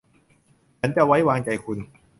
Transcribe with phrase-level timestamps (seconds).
[0.79, 1.77] ฉันจะไว้วางใจคุณ